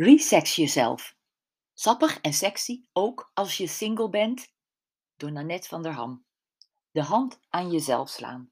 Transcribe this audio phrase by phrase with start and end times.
[0.00, 1.16] Resex jezelf.
[1.74, 4.52] Sappig en sexy, ook als je single bent.
[5.16, 6.24] Door Nanette van der Ham.
[6.90, 8.48] De hand aan jezelf slaan.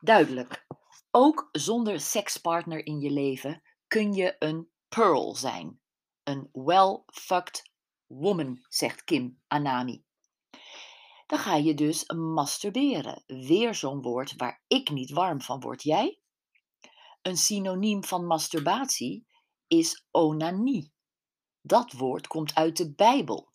[0.00, 0.66] Duidelijk.
[1.10, 5.80] Ook zonder sekspartner in je leven kun je een pearl zijn.
[6.22, 7.70] Een well-fucked
[8.06, 10.04] woman, zegt Kim Anami.
[11.26, 13.22] Dan ga je dus masturberen.
[13.26, 15.82] Weer zo'n woord waar ik niet warm van word.
[15.82, 16.18] Jij?
[17.22, 19.30] Een synoniem van masturbatie
[19.72, 20.92] is onanie.
[21.60, 23.52] Dat woord komt uit de Bijbel.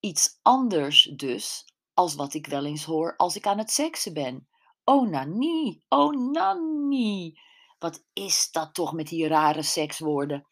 [0.00, 4.48] Iets anders dus als wat ik wel eens hoor als ik aan het seksen ben.
[4.84, 7.40] Onanie, onanie.
[7.78, 10.46] Wat is dat toch met die rare sekswoorden?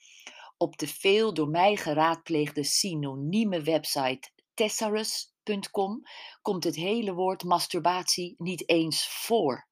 [0.56, 6.02] Op de veel door mij geraadpleegde synonieme website thesaurus.com
[6.42, 9.69] komt het hele woord masturbatie niet eens voor.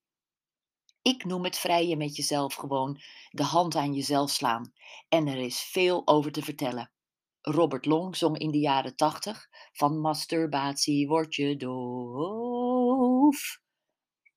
[1.04, 4.72] Ik noem het vrijen met jezelf gewoon de hand aan jezelf slaan.
[5.08, 6.92] En er is veel over te vertellen.
[7.40, 13.58] Robert Long zong in de jaren tachtig: Van masturbatie word je doof.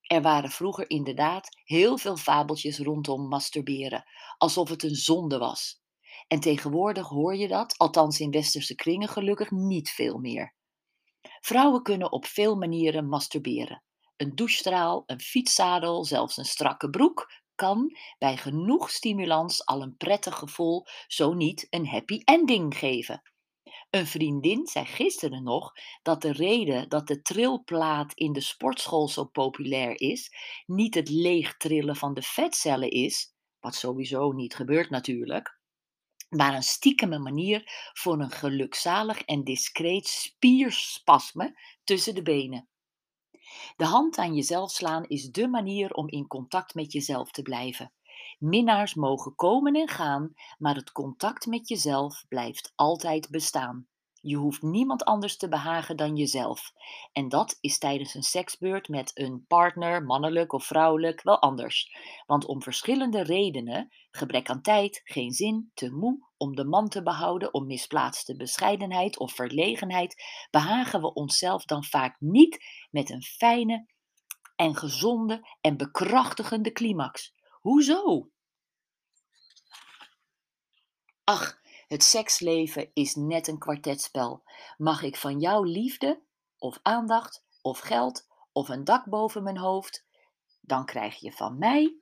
[0.01, 4.03] Er waren vroeger inderdaad heel veel fabeltjes rondom masturberen,
[4.37, 5.81] alsof het een zonde was.
[6.27, 10.55] En tegenwoordig hoor je dat, althans in westerse kringen gelukkig, niet veel meer.
[11.41, 13.83] Vrouwen kunnen op veel manieren masturberen.
[14.17, 20.35] Een douchestraal, een fietszadel, zelfs een strakke broek kan bij genoeg stimulans al een prettig
[20.35, 23.21] gevoel, zo niet een happy ending geven.
[23.89, 29.25] Een vriendin zei gisteren nog dat de reden dat de trilplaat in de sportschool zo
[29.25, 30.31] populair is,
[30.65, 35.59] niet het leegtrillen van de vetcellen is, wat sowieso niet gebeurt natuurlijk,
[36.29, 42.69] maar een stiekeme manier voor een gelukzalig en discreet spierspasme tussen de benen.
[43.75, 47.91] De hand aan jezelf slaan is dé manier om in contact met jezelf te blijven.
[48.39, 53.87] Minnaars mogen komen en gaan, maar het contact met jezelf blijft altijd bestaan.
[54.21, 56.73] Je hoeft niemand anders te behagen dan jezelf.
[57.11, 61.95] En dat is tijdens een seksbeurt met een partner, mannelijk of vrouwelijk, wel anders.
[62.25, 67.03] Want om verschillende redenen, gebrek aan tijd, geen zin, te moe, om de man te
[67.03, 73.85] behouden, om misplaatste bescheidenheid of verlegenheid, behagen we onszelf dan vaak niet met een fijne
[74.55, 77.33] en gezonde en bekrachtigende climax.
[77.61, 78.29] Hoezo?
[81.23, 84.43] Ach, het seksleven is net een kwartetspel.
[84.77, 86.21] Mag ik van jou liefde,
[86.57, 90.05] of aandacht, of geld, of een dak boven mijn hoofd?
[90.61, 91.99] Dan krijg je van mij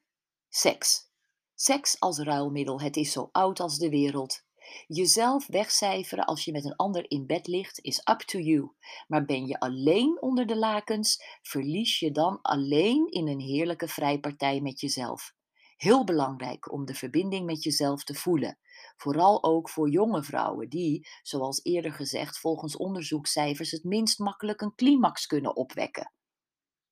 [0.49, 1.13] seks.
[1.57, 4.43] Seks als ruilmiddel, het is zo oud als de wereld.
[4.87, 8.71] Jezelf wegcijferen als je met een ander in bed ligt is up to you.
[9.07, 14.61] Maar ben je alleen onder de lakens, verlies je dan alleen in een heerlijke vrijpartij
[14.61, 15.33] met jezelf.
[15.75, 18.59] Heel belangrijk om de verbinding met jezelf te voelen.
[18.95, 24.75] Vooral ook voor jonge vrouwen die, zoals eerder gezegd, volgens onderzoekscijfers het minst makkelijk een
[24.75, 26.11] climax kunnen opwekken.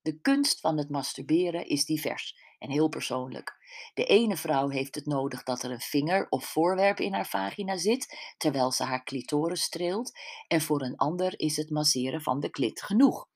[0.03, 3.57] De kunst van het masturberen is divers en heel persoonlijk.
[3.93, 7.77] De ene vrouw heeft het nodig dat er een vinger of voorwerp in haar vagina
[7.77, 10.11] zit terwijl ze haar clitoris streelt,
[10.47, 13.27] en voor een ander is het masseren van de klit genoeg.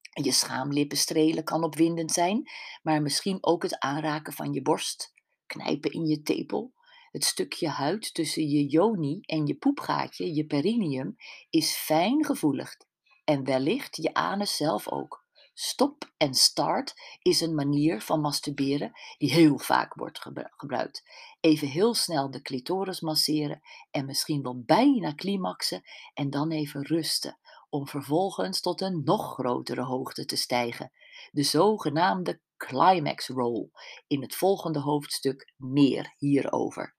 [0.00, 2.50] Je schaamlippen strelen kan opwindend zijn,
[2.82, 5.12] maar misschien ook het aanraken van je borst,
[5.46, 6.72] knijpen in je tepel.
[7.10, 11.16] Het stukje huid tussen je joni en je poepgaatje, je perineum,
[11.48, 12.76] is fijn gevoelig.
[13.24, 15.19] En wellicht je anus zelf ook.
[15.62, 20.20] Stop en start is een manier van masturberen die heel vaak wordt
[20.56, 21.02] gebruikt.
[21.40, 23.60] Even heel snel de clitoris masseren
[23.90, 25.82] en misschien wel bijna climaxen
[26.14, 27.38] en dan even rusten
[27.68, 30.92] om vervolgens tot een nog grotere hoogte te stijgen.
[31.30, 33.70] De zogenaamde climax roll.
[34.06, 36.94] In het volgende hoofdstuk meer hierover.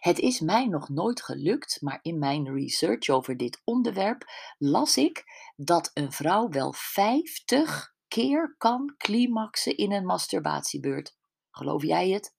[0.00, 4.24] Het is mij nog nooit gelukt, maar in mijn research over dit onderwerp
[4.58, 5.24] las ik
[5.56, 11.16] dat een vrouw wel 50 keer kan climaxen in een masturbatiebeurt.
[11.50, 12.34] Geloof jij het?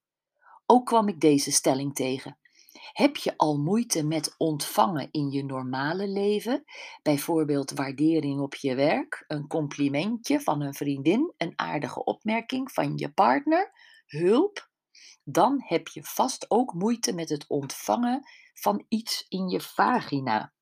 [0.65, 2.37] Ook kwam ik deze stelling tegen.
[2.93, 6.63] Heb je al moeite met ontvangen in je normale leven?
[7.03, 13.11] Bijvoorbeeld waardering op je werk, een complimentje van een vriendin, een aardige opmerking van je
[13.11, 13.71] partner,
[14.05, 14.66] hulp?
[15.23, 20.53] Dan heb je vast ook moeite met het ontvangen van iets in je vagina.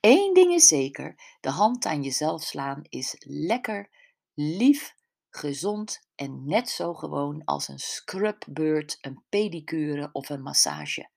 [0.00, 3.90] Eén ding is zeker: de hand aan jezelf slaan is lekker,
[4.34, 4.94] lief,
[5.30, 11.10] gezond en net zo gewoon als een scrubbeurt, een pedicure of een massage.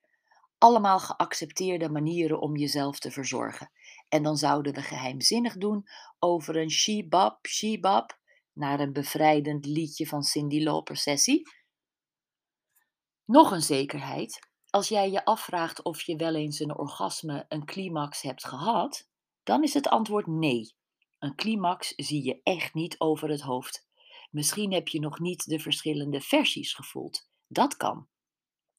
[0.57, 3.71] Allemaal geaccepteerde manieren om jezelf te verzorgen.
[4.09, 5.83] En dan zouden we geheimzinnig doen
[6.19, 8.19] over een shebab, shebab,
[8.53, 11.49] naar een bevrijdend liedje van Cindy Lauper sessie.
[13.25, 14.39] Nog een zekerheid.
[14.69, 19.09] als jij je afvraagt of je wel eens een orgasme, een climax hebt gehad,
[19.43, 20.75] dan is het antwoord nee.
[21.19, 23.87] Een climax zie je echt niet over het hoofd.
[24.31, 27.29] Misschien heb je nog niet de verschillende versies gevoeld.
[27.47, 28.07] Dat kan.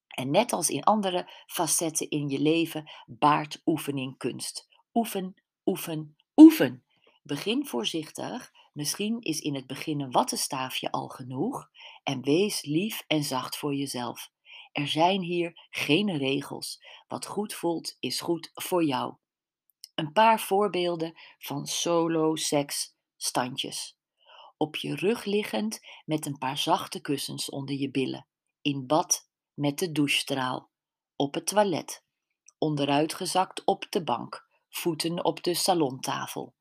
[0.06, 4.68] En net als in andere facetten in je leven baart oefening kunst.
[4.92, 6.84] Oefen, oefen, oefen.
[7.22, 8.52] Begin voorzichtig.
[8.72, 11.70] Misschien is in het begin een wattenstaafje al genoeg.
[12.02, 14.34] En wees lief en zacht voor jezelf.
[14.76, 16.84] Er zijn hier geen regels.
[17.08, 19.14] Wat goed voelt, is goed voor jou.
[19.94, 23.98] Een paar voorbeelden van solo seks standjes.
[24.56, 28.26] Op je rug liggend met een paar zachte kussens onder je billen.
[28.60, 30.70] In bad met de douchestraal.
[31.16, 32.04] Op het toilet.
[32.58, 34.48] Onderuitgezakt op de bank.
[34.68, 36.54] Voeten op de salontafel.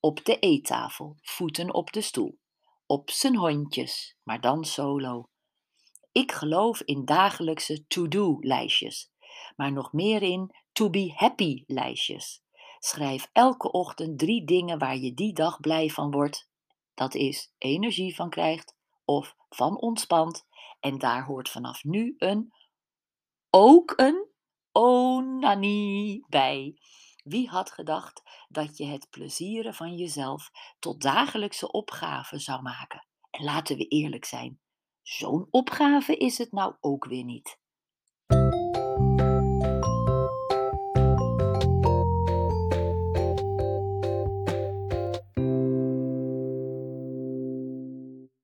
[0.00, 1.16] Op de eettafel.
[1.20, 2.38] Voeten op de stoel.
[2.86, 5.30] Op zijn hondjes, maar dan solo.
[6.12, 9.10] Ik geloof in dagelijkse to-do-lijstjes,
[9.56, 12.42] maar nog meer in to-be-happy-lijstjes.
[12.78, 16.48] Schrijf elke ochtend drie dingen waar je die dag blij van wordt.
[16.94, 20.46] Dat is energie van krijgt of van ontspant.
[20.80, 22.52] En daar hoort vanaf nu een
[23.50, 24.28] ook een
[24.72, 26.76] onanie bij.
[27.24, 33.06] Wie had gedacht dat je het plezieren van jezelf tot dagelijkse opgave zou maken?
[33.30, 34.60] En laten we eerlijk zijn,
[35.02, 37.60] zo'n opgave is het nou ook weer niet.